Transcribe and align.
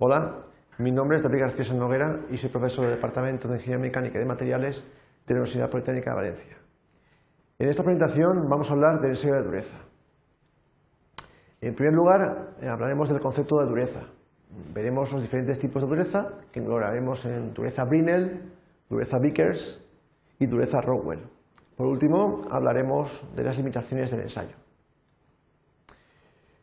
Hola, 0.00 0.44
mi 0.78 0.92
nombre 0.92 1.16
es 1.16 1.24
David 1.24 1.40
García 1.40 1.74
Noguera 1.74 2.20
y 2.30 2.36
soy 2.36 2.50
profesor 2.50 2.84
del 2.84 2.94
Departamento 2.94 3.48
de 3.48 3.56
Ingeniería 3.56 3.84
Mecánica 3.84 4.16
y 4.16 4.20
de 4.20 4.26
Materiales 4.28 4.84
de 5.26 5.34
la 5.34 5.40
Universidad 5.40 5.68
Politécnica 5.68 6.10
de 6.10 6.16
Valencia. 6.16 6.56
En 7.58 7.68
esta 7.68 7.82
presentación 7.82 8.48
vamos 8.48 8.70
a 8.70 8.74
hablar 8.74 9.00
del 9.00 9.10
ensayo 9.10 9.34
de 9.34 9.42
dureza. 9.42 9.76
En 11.60 11.74
primer 11.74 11.94
lugar, 11.94 12.54
eh, 12.60 12.68
hablaremos 12.68 13.08
del 13.08 13.18
concepto 13.18 13.58
de 13.58 13.66
dureza. 13.66 14.02
Veremos 14.72 15.10
los 15.10 15.20
diferentes 15.20 15.58
tipos 15.58 15.82
de 15.82 15.88
dureza, 15.88 16.28
que 16.52 16.60
lo 16.60 16.76
haremos 16.76 17.24
en 17.24 17.52
dureza 17.52 17.84
Brinell, 17.84 18.52
dureza 18.88 19.18
Vickers 19.18 19.84
y 20.38 20.46
dureza 20.46 20.80
Rowell. 20.80 21.28
Por 21.76 21.88
último, 21.88 22.42
hablaremos 22.52 23.28
de 23.34 23.42
las 23.42 23.56
limitaciones 23.56 24.12
del 24.12 24.20
ensayo. 24.20 24.54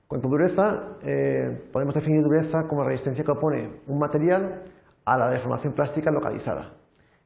Cuanto 0.08 0.28
a 0.28 0.32
dureza, 0.32 0.98
eh, 1.02 1.68
podemos 1.74 1.94
definir 1.94 2.22
dureza 2.22 2.68
como 2.68 2.84
la 2.84 2.90
resistencia 2.90 3.24
que 3.24 3.32
opone 3.32 3.82
un 3.88 3.98
material 3.98 4.64
a 5.04 5.18
la 5.18 5.30
deformación 5.30 5.74
plástica 5.74 6.12
localizada, 6.12 6.74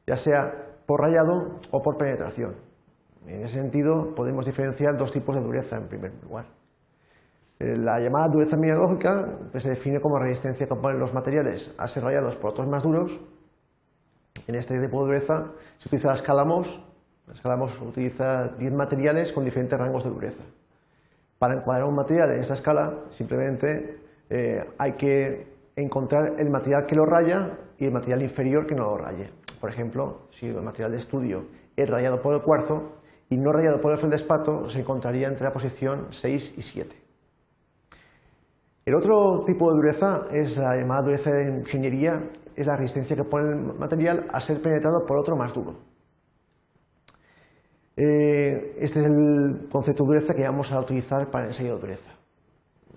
ya 0.08 0.16
sea 0.16 0.81
por 0.85 1.02
rayado 1.02 1.59
o 1.71 1.81
por 1.81 1.98
penetración. 1.98 2.55
En 3.27 3.41
ese 3.41 3.59
sentido, 3.59 4.16
podemos 4.16 4.45
diferenciar 4.45 4.98
dos 4.98 5.12
tipos 5.12 5.35
de 5.35 5.41
dureza 5.41 5.76
en 5.76 5.88
primer 5.88 6.13
lugar. 6.23 6.45
Eh, 7.59 7.76
la 7.77 7.99
llamada 7.99 8.30
dureza 8.30 8.55
mineralógica 8.55 9.38
que 9.52 9.59
se 9.59 9.70
define 9.70 9.99
como 9.99 10.18
resistencia 10.18 10.66
que 10.66 10.73
oponen 10.73 10.99
los 10.99 11.13
materiales 11.13 11.76
a 11.77 11.88
ser 11.90 12.04
rayados 12.04 12.38
por 12.38 12.52
otros 12.52 12.68
más 12.68 12.84
duros. 12.84 13.20
En 14.48 14.55
este 14.55 14.80
tipo 14.80 15.02
de 15.02 15.07
dureza 15.07 15.52
se 15.77 15.90
utiliza 15.90 16.07
la 16.07 16.13
escala 16.13 16.46
MOS. 16.46 16.82
La 17.27 17.34
escala 17.34 17.57
MOS 17.57 17.82
utiliza 17.82 18.48
10 18.57 18.71
materiales 18.71 19.34
con 19.34 19.43
diferentes 19.43 19.77
rangos 19.77 20.05
de 20.05 20.09
dureza. 20.09 20.43
Para 21.39 21.55
encuadrar 21.55 21.88
un 21.88 21.95
material 21.95 22.34
en 22.34 22.41
esta 22.41 22.53
escala, 22.53 23.05
simplemente 23.09 23.98
eh, 24.29 24.59
hay 24.77 24.93
que 24.93 25.48
encontrar 25.77 26.34
el 26.38 26.49
material 26.49 26.85
que 26.85 26.96
lo 26.96 27.05
raya 27.05 27.57
y 27.77 27.85
el 27.85 27.93
material 27.93 28.21
inferior 28.21 28.68
que 28.68 28.76
no 28.76 28.84
lo 28.84 28.98
raye. 28.98 29.31
Por 29.62 29.70
ejemplo, 29.70 30.27
si 30.31 30.48
el 30.48 30.62
material 30.62 30.91
de 30.91 30.98
estudio 30.98 31.46
es 31.77 31.90
rayado 31.90 32.21
por 32.21 32.35
el 32.35 32.41
cuarzo 32.41 32.99
y 33.29 33.37
no 33.37 33.54
rayado 33.54 33.79
por 33.79 33.93
el 33.93 33.98
feldespato, 33.98 34.68
se 34.68 34.81
encontraría 34.81 35.29
entre 35.29 35.46
la 35.46 35.51
posición 35.51 36.07
6 36.09 36.55
y 36.57 36.62
7. 36.62 36.96
El 38.85 38.96
otro 38.96 39.46
tipo 39.46 39.70
de 39.70 39.77
dureza 39.77 40.26
es 40.31 40.57
la 40.57 40.76
llamada 40.76 41.03
dureza 41.03 41.31
de 41.31 41.59
ingeniería, 41.59 42.21
es 42.53 42.68
la 42.68 42.76
resistencia 42.76 43.15
que 43.15 43.24
pone 43.24 43.48
el 43.48 43.77
material 43.77 44.27
a 44.34 44.41
ser 44.41 44.62
penetrado 44.62 45.05
por 45.05 45.18
otro 45.18 45.37
más 45.37 45.53
duro. 45.53 45.76
Eh, 48.02 48.76
este 48.78 49.02
es 49.02 49.08
el 49.08 49.68
concepto 49.70 50.04
de 50.04 50.08
dureza 50.08 50.34
que 50.34 50.44
vamos 50.44 50.72
a 50.72 50.80
utilizar 50.80 51.30
para 51.30 51.44
el 51.44 51.50
ensayo 51.50 51.76
de 51.76 51.82
dureza. 51.82 52.12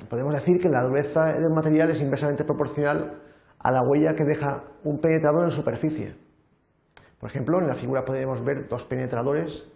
Podemos 0.09 0.33
decir 0.33 0.61
que 0.61 0.69
la 0.69 0.85
dureza 0.85 1.25
del 1.33 1.51
material 1.53 1.91
es 1.91 2.01
inversamente 2.01 2.45
proporcional 2.45 3.21
a 3.59 3.73
la 3.73 3.81
huella 3.83 4.15
que 4.15 4.23
deja 4.23 4.63
un 4.85 5.01
penetrador 5.01 5.43
en 5.43 5.51
superficie. 5.51 6.15
Por 7.19 7.29
ejemplo, 7.29 7.59
en 7.61 7.67
la 7.67 7.75
figura 7.75 8.05
podemos 8.05 8.45
ver 8.45 8.69
dos 8.69 8.85
penetradores 8.85 9.67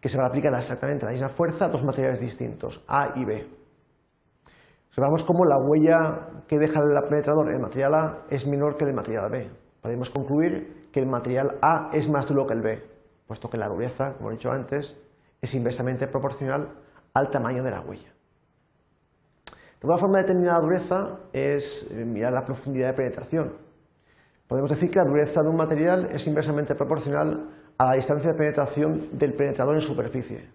que 0.00 0.08
se 0.08 0.16
van 0.16 0.24
a 0.24 0.28
aplicar 0.30 0.54
exactamente 0.54 1.04
la 1.04 1.12
misma 1.12 1.28
fuerza 1.28 1.66
a 1.66 1.68
dos 1.68 1.84
materiales 1.84 2.20
distintos, 2.20 2.82
A 2.88 3.12
y 3.14 3.26
B. 3.26 3.46
Observamos 4.88 5.22
cómo 5.24 5.44
la 5.44 5.58
huella 5.58 6.44
que 6.48 6.56
deja 6.56 6.80
el 6.80 7.08
penetrador 7.10 7.50
en 7.50 7.56
el 7.56 7.60
material 7.60 7.94
A 7.94 8.22
es 8.30 8.46
menor 8.46 8.78
que 8.78 8.86
el 8.86 8.94
material 8.94 9.30
B. 9.30 9.50
Podemos 9.82 10.08
concluir 10.08 10.88
que 10.90 11.00
el 11.00 11.08
material 11.08 11.58
A 11.60 11.90
es 11.92 12.08
más 12.08 12.26
duro 12.26 12.46
que 12.46 12.54
el 12.54 12.62
B 12.62 12.91
puesto 13.32 13.48
que 13.48 13.56
la 13.56 13.66
dureza, 13.66 14.12
como 14.18 14.28
he 14.28 14.34
dicho 14.34 14.52
antes, 14.52 14.94
es 15.40 15.54
inversamente 15.54 16.06
proporcional 16.06 16.68
al 17.14 17.30
tamaño 17.30 17.62
de 17.62 17.70
la 17.70 17.80
huella. 17.80 18.12
Una 19.82 19.96
forma 19.96 20.18
de 20.18 20.24
determinar 20.24 20.56
la 20.56 20.60
dureza 20.60 21.18
es 21.32 21.90
eh, 21.90 22.04
mirar 22.04 22.34
la 22.34 22.44
profundidad 22.44 22.88
de 22.88 22.92
penetración. 22.92 23.56
Podemos 24.46 24.68
decir 24.68 24.90
que 24.90 24.98
la 24.98 25.06
dureza 25.06 25.42
de 25.42 25.48
un 25.48 25.56
material 25.56 26.10
es 26.12 26.26
inversamente 26.26 26.74
proporcional 26.74 27.48
a 27.78 27.86
la 27.86 27.94
distancia 27.94 28.32
de 28.32 28.36
penetración 28.36 29.08
del 29.12 29.32
penetrador 29.32 29.76
en 29.76 29.80
superficie. 29.80 30.50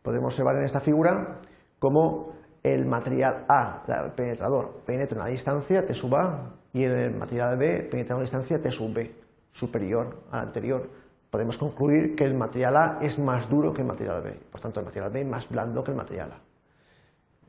Podemos 0.00 0.32
observar 0.32 0.56
en 0.56 0.64
esta 0.64 0.80
figura 0.80 1.42
cómo 1.78 2.36
el 2.62 2.86
material 2.86 3.44
A, 3.50 3.82
el 3.86 4.12
penetrador, 4.12 4.80
penetra 4.86 5.16
en 5.16 5.20
una 5.20 5.30
distancia 5.30 5.86
T 5.86 5.92
sub 5.92 6.14
A 6.16 6.54
y 6.72 6.84
el 6.84 7.14
material 7.14 7.58
B 7.58 7.82
penetra 7.90 8.14
en 8.14 8.16
una 8.16 8.22
distancia 8.22 8.62
T 8.62 8.72
sub 8.72 8.94
B, 8.94 9.14
superior 9.52 10.24
a 10.30 10.38
la 10.38 10.42
anterior, 10.44 10.88
podemos 11.30 11.56
concluir 11.56 12.14
que 12.16 12.24
el 12.24 12.34
material 12.34 12.76
A 12.76 12.98
es 13.00 13.18
más 13.18 13.48
duro 13.48 13.72
que 13.72 13.82
el 13.82 13.88
material 13.88 14.22
B, 14.22 14.38
por 14.50 14.60
tanto 14.60 14.80
el 14.80 14.86
material 14.86 15.10
B 15.12 15.20
es 15.20 15.26
más 15.28 15.48
blando 15.48 15.82
que 15.84 15.92
el 15.92 15.96
material 15.96 16.32
A, 16.32 16.40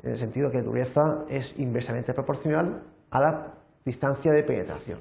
en 0.04 0.12
el 0.12 0.18
sentido 0.18 0.52
que 0.52 0.62
dureza 0.62 1.26
es 1.28 1.60
inversamente 1.60 2.14
proporcional 2.14 2.84
a 3.10 3.20
la 3.20 3.54
distancia 3.84 4.32
de 4.32 4.44
penetración. 4.44 5.00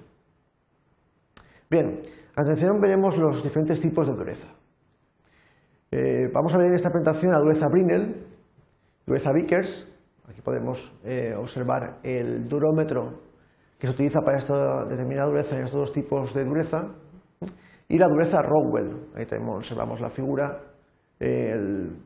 Bien, 1.71 2.01
a 2.33 2.43
continuación 2.43 2.81
veremos 2.81 3.17
los 3.19 3.43
diferentes 3.43 3.81
tipos 3.81 4.07
de 4.07 4.15
dureza. 4.15 4.49
Eh, 5.93 6.29
vamos 6.33 6.55
a 6.55 6.59
ver 6.59 6.69
en 6.69 6.75
esta 6.75 6.91
presentación 6.91 7.33
la 7.33 7.39
dureza 7.39 7.67
Brinell, 7.69 8.27
dureza 9.07 9.33
Vickers, 9.33 9.87
aquí 10.29 10.41
podemos 10.41 10.93
eh, 11.05 11.35
observar 11.37 11.99
el 12.03 12.49
durómetro 12.49 13.21
que 13.79 13.87
se 13.87 13.93
utiliza 13.93 14.21
para 14.21 14.39
esta 14.39 14.85
determinada 14.85 15.29
dureza 15.29 15.57
en 15.57 15.65
estos 15.65 15.81
dos 15.81 15.93
tipos 15.93 16.33
de 16.35 16.45
dureza, 16.45 16.89
y 17.91 17.99
la 17.99 18.07
dureza 18.07 18.41
Rowell, 18.41 19.11
ahí 19.17 19.27
tenemos, 19.27 19.57
observamos 19.57 20.01
la 20.01 20.11
figura, 20.11 20.63
el 21.19 21.97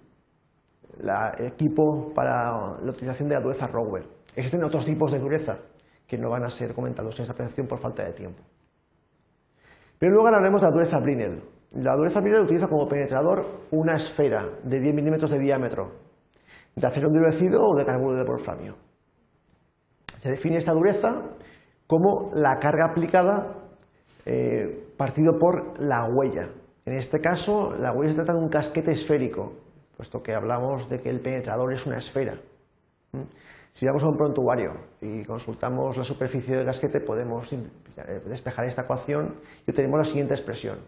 equipo 1.41 2.11
para 2.15 2.79
la 2.83 2.91
utilización 2.91 3.29
de 3.29 3.35
la 3.35 3.43
dureza 3.43 3.67
Rowell. 3.67 4.09
Existen 4.35 4.65
otros 4.65 4.87
tipos 4.87 5.13
de 5.13 5.19
dureza 5.19 5.59
que 6.07 6.17
no 6.17 6.31
van 6.31 6.43
a 6.43 6.49
ser 6.49 6.75
comentados 6.75 7.19
en 7.19 7.25
esta 7.25 7.35
presentación 7.35 7.67
por 7.67 7.81
falta 7.81 8.03
de 8.03 8.15
tiempo. 8.15 8.43
Pero 9.99 10.13
luego 10.13 10.27
hablaremos 10.29 10.63
de 10.63 10.69
la 10.69 10.73
dureza 10.73 10.99
Brinell. 11.01 11.43
La 11.73 11.95
dureza 11.97 12.21
Brinell 12.21 12.45
utiliza 12.45 12.67
como 12.67 12.89
penetrador 12.89 13.45
una 13.71 13.97
esfera 13.97 14.43
de 14.63 14.81
10 14.81 14.95
milímetros 14.95 15.31
de 15.31 15.39
diámetro, 15.39 15.93
de 16.75 16.87
acero 16.87 17.09
endurecido 17.09 17.61
o 17.63 17.77
de 17.77 17.85
carburo 17.85 18.17
de 18.17 18.25
wolframio. 18.25 18.77
Se 20.19 20.31
define 20.31 20.57
esta 20.57 20.73
dureza 20.73 21.21
como 21.87 22.31
la 22.33 22.59
carga 22.59 22.87
aplicada 22.87 23.64
eh, 24.25 24.93
partido 24.97 25.39
por 25.39 25.81
la 25.81 26.07
huella. 26.07 26.51
En 26.85 26.95
este 26.95 27.21
caso, 27.21 27.75
la 27.79 27.93
huella 27.93 28.13
se 28.13 28.17
trata 28.17 28.35
de 28.35 28.39
un 28.39 28.49
casquete 28.49 28.93
esférico, 28.93 29.55
puesto 29.97 30.23
que 30.23 30.35
hablamos 30.35 30.89
de 30.89 31.01
que 31.01 31.11
el 31.11 31.21
penetrador 31.21 31.73
es 31.73 31.87
una 31.87 31.99
esfera. 31.99 32.35
¿Mm? 33.13 33.23
Si 33.73 33.87
vamos 33.87 34.05
a 34.05 34.09
un 34.09 34.17
prontuario 34.17 34.73
y 35.01 35.25
consultamos 35.25 35.97
la 35.97 36.05
superficie 36.05 36.57
del 36.57 36.65
casquete, 36.65 37.01
podemos 37.01 37.51
despejar 38.25 38.67
esta 38.67 38.83
ecuación 38.83 39.41
y 39.67 39.71
obtenemos 39.73 39.99
la 39.99 40.05
siguiente 40.05 40.35
expresión. 40.35 40.79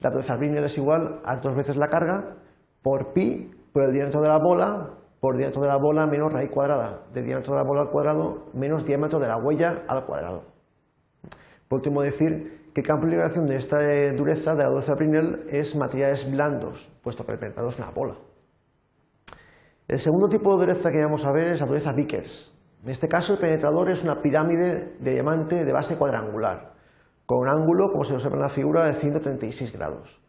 La 0.00 0.10
dureza 0.10 0.34
Brinell 0.36 0.64
es 0.64 0.76
igual 0.76 1.20
a 1.24 1.36
dos 1.36 1.54
veces 1.54 1.76
la 1.76 1.86
carga 1.86 2.36
por 2.82 3.12
pi 3.12 3.52
por 3.72 3.84
el 3.84 3.92
diámetro 3.92 4.20
de 4.20 4.28
la 4.28 4.38
bola 4.38 4.98
por 5.20 5.36
diámetro 5.36 5.62
de 5.62 5.68
la 5.68 5.76
bola 5.76 6.06
menos 6.06 6.32
raíz 6.32 6.50
cuadrada 6.50 7.06
de 7.12 7.22
diámetro 7.22 7.54
de 7.54 7.60
la 7.60 7.66
bola 7.66 7.82
al 7.82 7.90
cuadrado 7.90 8.46
menos 8.52 8.84
diámetro 8.84 9.20
de 9.20 9.28
la 9.28 9.36
huella 9.38 9.84
al 9.86 10.04
cuadrado. 10.04 10.42
Por 11.68 11.78
último, 11.78 12.02
decir 12.02 12.63
que 12.74 12.80
el 12.80 12.86
campo 12.86 13.04
de 13.06 13.12
liberación 13.12 13.46
de 13.46 13.54
esta 13.54 13.78
dureza, 14.14 14.56
de 14.56 14.64
la 14.64 14.70
dureza 14.70 14.94
Brinell, 14.94 15.44
es 15.48 15.76
materiales 15.76 16.28
blandos, 16.28 16.90
puesto 17.02 17.24
que 17.24 17.32
el 17.32 17.38
penetrador 17.38 17.72
es 17.72 17.78
una 17.78 17.90
bola. 17.92 18.16
El 19.86 20.00
segundo 20.00 20.28
tipo 20.28 20.50
de 20.52 20.66
dureza 20.66 20.90
que 20.90 21.02
vamos 21.04 21.24
a 21.24 21.30
ver 21.30 21.44
es 21.44 21.60
la 21.60 21.66
dureza 21.66 21.92
Vickers. 21.92 22.52
En 22.82 22.90
este 22.90 23.08
caso, 23.08 23.34
el 23.34 23.38
penetrador 23.38 23.90
es 23.90 24.02
una 24.02 24.20
pirámide 24.20 24.96
de 24.98 25.12
diamante 25.12 25.64
de 25.64 25.72
base 25.72 25.96
cuadrangular, 25.96 26.74
con 27.26 27.38
un 27.38 27.48
ángulo, 27.48 27.92
como 27.92 28.02
se 28.02 28.14
observa 28.14 28.36
en 28.36 28.42
la 28.42 28.48
figura, 28.48 28.84
de 28.84 28.94
136 28.94 29.72
grados. 29.72 30.20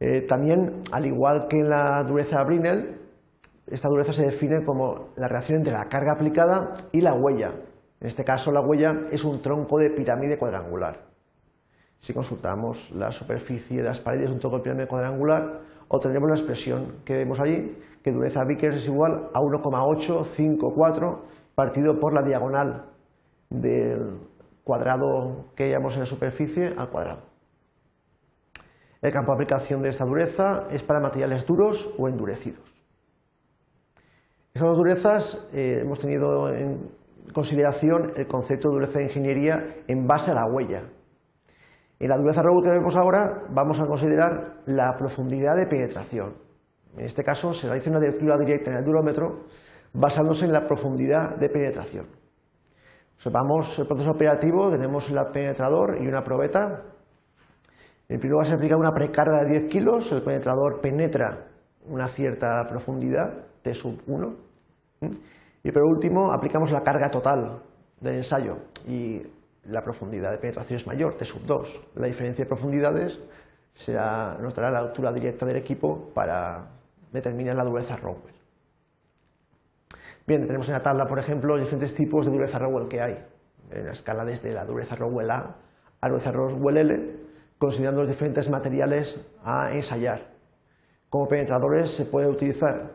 Eh, 0.00 0.20
también, 0.22 0.82
al 0.92 1.06
igual 1.06 1.46
que 1.48 1.60
en 1.60 1.70
la 1.70 2.04
dureza 2.04 2.44
Brinell, 2.44 3.00
esta 3.66 3.88
dureza 3.88 4.12
se 4.12 4.24
define 4.26 4.64
como 4.64 5.14
la 5.16 5.28
relación 5.28 5.58
entre 5.58 5.72
la 5.72 5.84
carga 5.86 6.12
aplicada 6.12 6.74
y 6.92 7.00
la 7.00 7.14
huella, 7.14 7.54
en 8.00 8.06
este 8.06 8.24
caso, 8.24 8.50
la 8.50 8.62
huella 8.62 9.02
es 9.10 9.24
un 9.24 9.42
tronco 9.42 9.78
de 9.78 9.90
pirámide 9.90 10.38
cuadrangular. 10.38 11.06
Si 11.98 12.14
consultamos 12.14 12.90
la 12.92 13.12
superficie 13.12 13.76
de 13.78 13.82
las 13.82 14.00
paredes 14.00 14.28
de 14.28 14.32
un 14.32 14.40
tronco 14.40 14.56
de 14.56 14.62
pirámide 14.62 14.88
cuadrangular, 14.88 15.60
obtendremos 15.88 16.30
la 16.30 16.36
expresión 16.36 17.02
que 17.04 17.14
vemos 17.14 17.38
allí, 17.40 17.76
que 18.02 18.10
dureza 18.10 18.44
Vickers 18.44 18.76
es 18.76 18.86
igual 18.86 19.28
a 19.34 19.40
1,854 19.40 21.24
partido 21.54 22.00
por 22.00 22.14
la 22.14 22.22
diagonal 22.22 22.86
del 23.50 24.18
cuadrado 24.64 25.52
que 25.54 25.64
hayamos 25.64 25.92
en 25.94 26.00
la 26.00 26.06
superficie 26.06 26.72
al 26.78 26.88
cuadrado. 26.88 27.20
El 29.02 29.12
campo 29.12 29.32
de 29.32 29.34
aplicación 29.34 29.82
de 29.82 29.90
esta 29.90 30.06
dureza 30.06 30.68
es 30.70 30.82
para 30.82 31.00
materiales 31.00 31.44
duros 31.44 31.92
o 31.98 32.08
endurecidos. 32.08 32.72
Esas 34.54 34.68
dos 34.68 34.78
durezas 34.78 35.46
eh, 35.52 35.80
hemos 35.82 35.98
tenido 35.98 36.48
en 36.50 36.99
consideración 37.32 38.12
el 38.16 38.26
concepto 38.26 38.68
de 38.68 38.74
dureza 38.74 38.98
de 38.98 39.04
ingeniería 39.04 39.76
en 39.86 40.06
base 40.06 40.30
a 40.30 40.34
la 40.34 40.46
huella. 40.46 40.84
En 41.98 42.08
la 42.08 42.16
dureza 42.16 42.42
Rowell 42.42 42.64
que 42.64 42.70
vemos 42.70 42.96
ahora 42.96 43.44
vamos 43.50 43.78
a 43.78 43.86
considerar 43.86 44.62
la 44.66 44.96
profundidad 44.96 45.54
de 45.56 45.66
penetración. 45.66 46.34
En 46.96 47.04
este 47.04 47.22
caso 47.22 47.52
se 47.52 47.66
realiza 47.66 47.90
una 47.90 48.00
lectura 48.00 48.36
directa 48.38 48.70
en 48.70 48.78
el 48.78 48.84
durómetro 48.84 49.44
basándose 49.92 50.46
en 50.46 50.52
la 50.52 50.66
profundidad 50.66 51.36
de 51.36 51.48
penetración. 51.48 52.06
Observamos 53.16 53.78
el 53.78 53.86
proceso 53.86 54.12
operativo, 54.12 54.70
tenemos 54.70 55.10
el 55.10 55.18
penetrador 55.32 55.98
y 56.00 56.06
una 56.06 56.24
probeta. 56.24 56.84
En 58.08 58.18
primer 58.18 58.32
lugar 58.32 58.46
se 58.46 58.54
aplica 58.54 58.76
una 58.76 58.92
precarga 58.92 59.44
de 59.44 59.58
10 59.60 59.70
kilos, 59.70 60.10
el 60.12 60.22
penetrador 60.22 60.80
penetra 60.80 61.48
una 61.86 62.08
cierta 62.08 62.66
profundidad, 62.68 63.46
T 63.62 63.74
sub 63.74 64.00
1. 64.06 64.36
Y 65.62 65.72
por 65.72 65.82
último 65.82 66.32
aplicamos 66.32 66.70
la 66.70 66.82
carga 66.82 67.10
total 67.10 67.62
del 68.00 68.16
ensayo 68.16 68.56
y 68.88 69.22
la 69.64 69.82
profundidad 69.82 70.32
de 70.32 70.38
penetración 70.38 70.78
es 70.78 70.86
mayor, 70.86 71.14
T 71.14 71.24
sub 71.24 71.44
2. 71.44 71.82
La 71.96 72.06
diferencia 72.06 72.44
de 72.44 72.48
profundidades 72.48 73.20
será, 73.74 74.38
nos 74.40 74.54
dará 74.54 74.70
la 74.70 74.78
altura 74.78 75.12
directa 75.12 75.44
del 75.44 75.56
equipo 75.56 76.10
para 76.14 76.70
determinar 77.12 77.56
la 77.56 77.64
dureza 77.64 77.96
Rowell. 77.96 78.34
Bien, 80.26 80.46
tenemos 80.46 80.68
en 80.68 80.74
la 80.74 80.82
tabla, 80.82 81.06
por 81.06 81.18
ejemplo, 81.18 81.56
diferentes 81.56 81.94
tipos 81.94 82.24
de 82.24 82.32
dureza 82.32 82.58
Rowell 82.58 82.88
que 82.88 83.00
hay, 83.00 83.24
en 83.70 83.86
la 83.86 83.92
escala 83.92 84.24
desde 84.24 84.52
la 84.52 84.64
dureza 84.64 84.96
Rowell 84.96 85.30
A 85.30 85.56
a 86.00 86.08
la 86.08 86.12
dureza 86.12 86.32
Rowell 86.32 86.76
L, 86.78 87.16
considerando 87.58 88.02
los 88.02 88.10
diferentes 88.10 88.48
materiales 88.48 89.26
a 89.44 89.72
ensayar. 89.72 90.30
Como 91.10 91.28
penetradores 91.28 91.90
se 91.90 92.06
puede 92.06 92.28
utilizar 92.28 92.92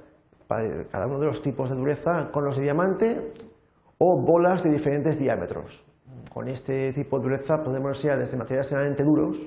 cada 0.48 1.08
uno 1.08 1.20
de 1.20 1.28
los 1.28 1.42
tipos 1.42 1.70
de 1.70 1.76
dureza 1.76 2.32
conos 2.32 2.58
de 2.58 2.64
diamante 2.64 3.34
o 3.98 4.22
bolas 4.22 4.64
de 4.64 4.72
diferentes 4.72 5.18
diámetros. 5.18 5.84
Con 6.30 6.48
este 6.48 6.94
tipo 6.94 7.18
de 7.18 7.24
dureza 7.24 7.64
podemos 7.64 7.98
enseñar 7.98 8.20
desde 8.20 8.38
materiales 8.38 8.66
extremadamente 8.66 9.04
duros, 9.04 9.38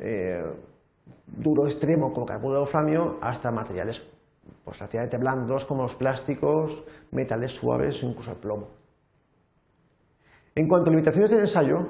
eh, 0.00 0.44
duro 1.26 1.66
extremo 1.66 2.12
como 2.12 2.26
carburo 2.26 2.54
de 2.54 2.58
wolframio, 2.60 3.18
hasta 3.20 3.50
materiales 3.50 4.06
pues, 4.64 4.78
relativamente 4.78 5.18
blandos 5.18 5.64
como 5.64 5.82
los 5.82 5.96
plásticos, 5.96 6.84
metales 7.10 7.52
suaves 7.52 8.02
o 8.02 8.06
incluso 8.06 8.30
el 8.32 8.38
plomo. 8.38 8.68
En 10.54 10.68
cuanto 10.68 10.88
a 10.88 10.90
limitaciones 10.90 11.30
del 11.30 11.40
ensayo, 11.40 11.88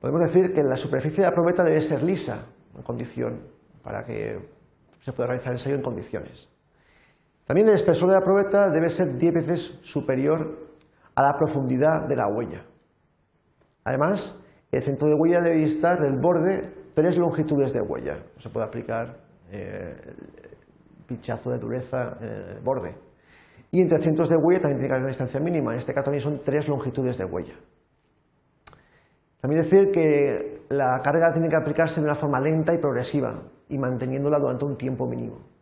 podemos 0.00 0.20
decir 0.22 0.52
que 0.52 0.62
la 0.62 0.76
superficie 0.76 1.22
de 1.22 1.30
la 1.30 1.34
probeta 1.34 1.64
debe 1.64 1.80
ser 1.80 2.02
lisa, 2.02 2.46
en 2.74 2.82
condición, 2.82 3.40
para 3.82 4.04
que 4.04 4.38
se 5.00 5.12
pueda 5.12 5.28
realizar 5.28 5.52
el 5.52 5.58
ensayo 5.58 5.76
en 5.76 5.82
condiciones. 5.82 6.48
También 7.48 7.66
el 7.66 7.74
espesor 7.74 8.10
de 8.10 8.14
la 8.14 8.20
probeta 8.20 8.68
debe 8.68 8.90
ser 8.90 9.16
10 9.16 9.32
veces 9.32 9.78
superior 9.80 10.68
a 11.14 11.22
la 11.22 11.38
profundidad 11.38 12.06
de 12.06 12.14
la 12.14 12.28
huella. 12.28 12.62
Además, 13.84 14.38
el 14.70 14.82
centro 14.82 15.08
de 15.08 15.14
huella 15.14 15.40
debe 15.40 15.64
estar 15.64 15.98
del 15.98 16.18
borde 16.18 16.70
tres 16.94 17.16
longitudes 17.16 17.72
de 17.72 17.80
huella. 17.80 18.18
Se 18.36 18.50
puede 18.50 18.66
aplicar 18.66 19.16
eh, 19.50 19.96
pinchazo 21.06 21.50
de 21.50 21.58
dureza 21.58 22.18
en 22.20 22.56
el 22.56 22.60
borde. 22.60 22.94
Y 23.70 23.80
entre 23.80 23.96
centros 23.96 24.28
de 24.28 24.36
huella 24.36 24.60
también 24.60 24.80
tiene 24.80 24.88
que 24.88 24.92
haber 24.92 25.04
una 25.04 25.08
distancia 25.08 25.40
mínima, 25.40 25.72
en 25.72 25.78
este 25.78 25.94
caso 25.94 26.04
también 26.04 26.22
son 26.22 26.42
tres 26.44 26.68
longitudes 26.68 27.16
de 27.16 27.24
huella. 27.24 27.54
También 29.40 29.62
decir 29.62 29.90
que 29.90 30.64
la 30.68 31.00
carga 31.02 31.32
tiene 31.32 31.48
que 31.48 31.56
aplicarse 31.56 32.02
de 32.02 32.08
una 32.08 32.14
forma 32.14 32.40
lenta 32.40 32.74
y 32.74 32.78
progresiva 32.78 33.40
y 33.70 33.78
manteniéndola 33.78 34.38
durante 34.38 34.66
un 34.66 34.76
tiempo 34.76 35.06
mínimo. 35.06 35.57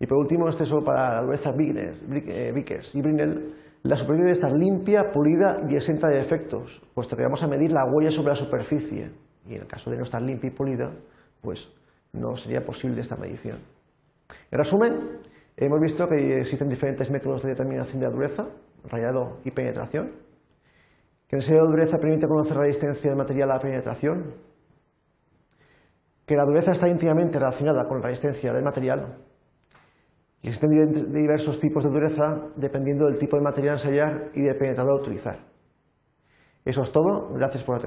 Y 0.00 0.06
por 0.06 0.18
último, 0.18 0.48
este 0.48 0.64
solo 0.64 0.84
para 0.84 1.14
la 1.14 1.22
dureza 1.22 1.52
eh, 1.58 2.52
Vickers 2.54 2.94
y 2.94 3.02
Brinell, 3.02 3.54
la 3.82 3.96
superficie 3.96 4.24
debe 4.24 4.32
estar 4.32 4.52
limpia, 4.52 5.10
pulida 5.10 5.58
y 5.68 5.74
exenta 5.74 6.08
de 6.08 6.16
defectos, 6.16 6.82
puesto 6.94 7.16
que 7.16 7.22
vamos 7.22 7.42
a 7.42 7.48
medir 7.48 7.72
la 7.72 7.84
huella 7.84 8.10
sobre 8.10 8.30
la 8.30 8.36
superficie. 8.36 9.10
Y 9.46 9.54
en 9.54 9.62
el 9.62 9.66
caso 9.66 9.90
de 9.90 9.96
no 9.96 10.02
estar 10.02 10.22
limpia 10.22 10.48
y 10.48 10.52
pulida, 10.52 10.92
pues 11.40 11.72
no 12.12 12.36
sería 12.36 12.64
posible 12.64 13.00
esta 13.00 13.16
medición. 13.16 13.58
En 14.50 14.58
resumen, 14.58 15.20
hemos 15.56 15.80
visto 15.80 16.08
que 16.08 16.40
existen 16.40 16.68
diferentes 16.68 17.10
métodos 17.10 17.42
de 17.42 17.50
determinación 17.50 18.00
de 18.00 18.06
la 18.06 18.12
dureza, 18.12 18.46
rayado 18.84 19.38
y 19.44 19.50
penetración, 19.50 20.10
que 21.26 21.36
el 21.36 21.42
ensayo 21.42 21.62
de 21.62 21.68
dureza 21.68 21.98
permite 21.98 22.26
conocer 22.26 22.56
la 22.56 22.62
resistencia 22.64 23.10
del 23.10 23.18
material 23.18 23.50
a 23.50 23.54
la 23.54 23.60
penetración, 23.60 24.34
que 26.24 26.36
la 26.36 26.44
dureza 26.44 26.72
está 26.72 26.88
íntimamente 26.88 27.38
relacionada 27.38 27.88
con 27.88 28.00
la 28.00 28.08
resistencia 28.08 28.52
del 28.52 28.64
material 28.64 29.27
y 30.42 30.48
existen 30.48 31.12
diversos 31.12 31.58
tipos 31.58 31.84
de 31.84 31.90
dureza 31.90 32.48
dependiendo 32.56 33.06
del 33.06 33.18
tipo 33.18 33.36
de 33.36 33.42
material 33.42 33.74
a 33.74 33.78
ensayar 33.78 34.30
y 34.34 34.42
del 34.42 34.56
penetrador 34.56 34.98
a 34.98 35.02
utilizar. 35.02 35.38
Eso 36.64 36.82
es 36.82 36.92
todo. 36.92 37.32
Gracias 37.34 37.64
por 37.64 37.74
la 37.74 37.78
atención. 37.78 37.86